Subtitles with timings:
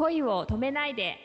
[0.00, 1.18] 恋を止めないで。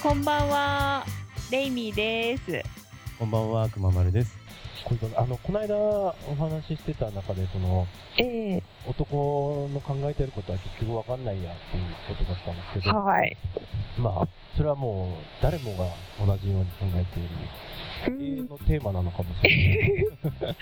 [0.00, 1.04] こんばんは。
[1.50, 2.63] レイミーです。
[3.16, 4.36] こんばんは、くままるです。
[5.16, 7.86] あの、この間お話ししてた中で、その、
[8.18, 13.36] え男の考えてることは結局わかんないやっていうことだったんですけど、はい
[13.98, 15.86] まあ、それはもう、誰もが
[16.26, 19.50] 同じように考えている、永遠のテーマなのかもしれ
[20.42, 20.56] ない。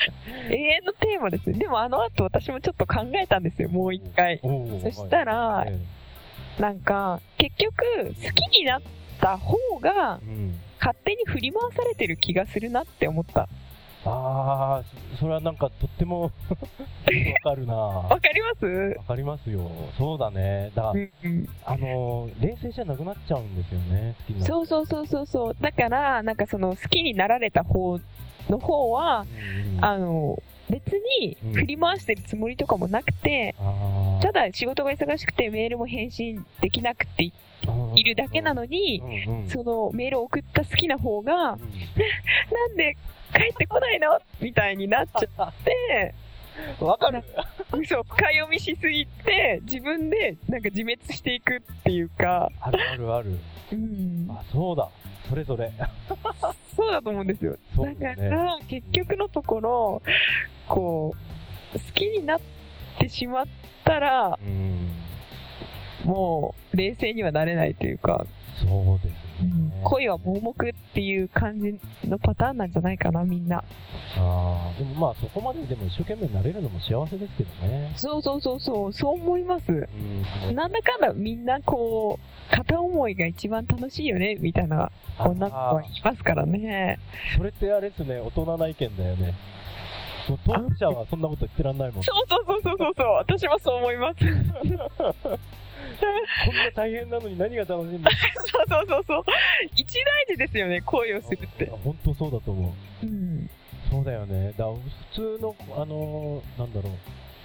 [0.53, 1.59] 永遠のテーマですね。
[1.59, 4.39] でもあの後私もちょっと考えたんですよ、もう一回。
[4.43, 5.81] そしたら、え
[6.61, 8.83] なんか、結局、好きになっ
[9.23, 10.21] た方が。
[10.81, 13.43] 勝手に振り回されてる気がするなって思った。
[14.05, 14.83] ああ、
[15.21, 16.31] それはなんかとっても わ
[17.45, 18.67] かるなわかります？
[18.99, 19.71] わかりますよ。
[19.97, 20.73] そうだね。
[20.75, 25.57] だうんうんあの、冷静じゃなくなっちゃうんですよね、好きになるそうそうそうそうそう。
[25.61, 28.01] だから、なんかその好きになられた方
[28.51, 37.33] の方は、うんうんあの、別に振り回してるつもりとかもなくて、あーただ仕事が忙しくてメールも返信できなくてい
[37.95, 42.97] いるだけなのに、うんうんそのメールを送った好きな方が、うん なんで
[43.35, 44.19] 帰ってこないの？
[44.41, 46.15] みたいになっちゃって、
[46.81, 47.23] わかる。
[47.87, 53.39] そう、深読みしすぎて、自分でなんか自滅していくっていうか、あるあるある。
[53.73, 54.89] うん、あ、そうだ。
[55.29, 55.73] それぞれ。
[56.77, 57.57] そうだと思うんですよ。
[57.99, 58.23] だか。
[58.23, 60.03] ら、結局のところ、
[60.69, 61.15] こ
[61.75, 62.41] う、好きになっ
[62.99, 63.47] てしまっ
[63.85, 64.89] たら、うん。
[66.05, 68.27] もう冷静にはなれないというか、
[68.61, 69.23] そうですね。
[69.85, 73.59] 恋は盲目っていう感じのパターンなんじゃないかな、みんな。
[73.59, 73.63] あ
[74.17, 77.93] あ、でもまあそこまででも一生懸命なれるのも幸せですけどね。
[77.97, 79.71] そうそうそうそう、そう思います。
[79.71, 80.55] うん。
[80.55, 86.99] なんだかんだみんなこう、片思いが一番楽しいよね、みたいな女の子はいますからね。
[87.37, 89.35] それってあれですね、大人な意見だよね。
[90.29, 92.05] もう当事者はそんなこと言ってらんないもん。
[92.05, 94.25] そうそうそうそうそうそう、私もそう思います。
[94.25, 94.31] こ
[96.53, 98.11] んな大変なのに何が楽しいんだ？
[98.11, 98.17] そ
[98.63, 99.23] うそうそうそう。
[99.77, 101.67] 一大事ですよね、恋をするって。
[101.67, 103.07] 本当そうだと思う。
[103.07, 103.51] うん。
[103.91, 104.53] そうだよね。
[104.57, 104.79] だ普
[105.13, 106.89] 通の、あのーなんだろ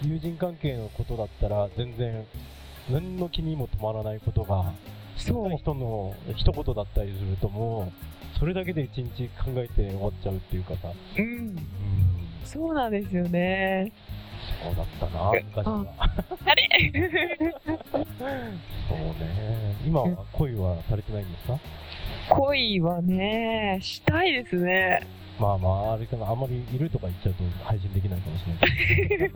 [0.03, 2.25] う、友人関係のことだったら全然、
[2.89, 4.71] 何の気にも止まらないことが、
[5.17, 7.91] そう人の一言だったりするとも
[8.35, 10.91] う、それだけで一日考えて終わっちゃうっていうかさ。
[11.17, 11.25] うん。
[11.25, 11.55] うん。
[12.47, 13.91] そうなんですよね。
[14.63, 15.85] そうだったな、昔は。
[16.45, 16.91] あれ？
[18.87, 19.75] そうね。
[19.85, 21.59] 今は恋はされてないんですか？
[22.29, 25.01] 恋はね、したいですね。
[25.39, 29.31] まあまあ、あれかな、あんまりいるとか言っちゃうと配信できないかもしれない。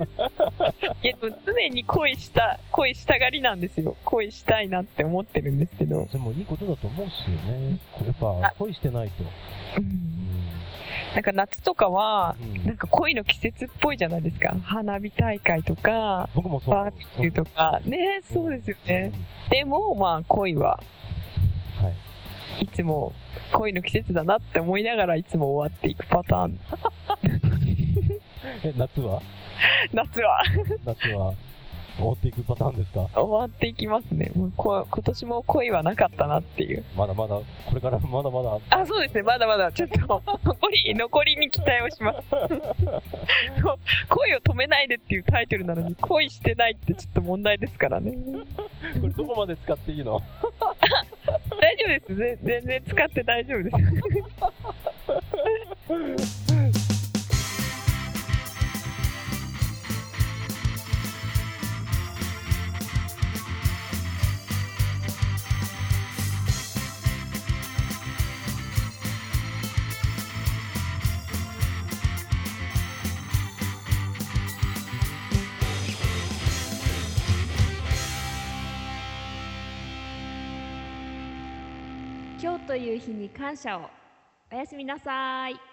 [1.04, 3.96] いや、でも常に恋した、恋したがりなんですよ。
[4.04, 6.08] 恋したいなって思ってるんですけど。
[6.12, 7.78] でもいいことだと思うっすよね。
[8.04, 9.24] やっぱ恋してないと。
[9.78, 10.21] うん
[11.14, 14.56] なんか夏とかは、うんなんか恋の季節っぽいじゃないですか。
[14.64, 16.76] 花火大会とか、僕もそう。
[16.76, 17.82] バーベキューとか。
[17.84, 19.12] ね、そうですよね。
[19.50, 20.82] でも、まあ恋は。
[22.60, 23.12] いつも
[23.54, 26.60] 恋の季節だなって思いながらいつも終わっていくパターン。
[28.64, 29.22] え、夏は？
[29.92, 30.44] 夏 は
[30.86, 31.34] 夏は？
[31.98, 33.08] 終わっていくパターンですか？
[33.14, 34.32] 終わっていきますね。
[34.36, 36.84] もうこ今年も恋はなかったなっていう。
[36.96, 37.44] まだまだ、こ
[37.76, 38.58] れからまだまだ。
[38.70, 39.24] あ、そうですね。
[39.24, 40.00] まだまだ、ちょっと、
[40.44, 42.30] 残り、残りに期待をします。
[44.10, 48.12] 恋を止めないでっていうタイトルなのに、恋してないってちょっと問題ですからね。
[49.00, 50.22] これどこまで使っていいの？
[51.62, 52.16] 大丈夫です。
[52.16, 53.70] ぜ全然使って大丈夫で
[56.18, 56.51] す。
[82.42, 83.88] 今日という日に感謝を。
[84.52, 85.71] おやすみなさい。